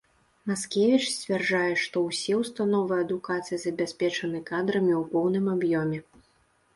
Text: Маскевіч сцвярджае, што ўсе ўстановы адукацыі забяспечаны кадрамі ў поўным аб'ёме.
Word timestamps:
Маскевіч 0.51 1.03
сцвярджае, 1.15 1.73
што 1.81 2.01
ўсе 2.05 2.33
ўстановы 2.39 2.93
адукацыі 3.03 3.59
забяспечаны 3.65 4.41
кадрамі 4.49 4.93
ў 5.01 5.03
поўным 5.13 5.45
аб'ёме. 5.55 5.99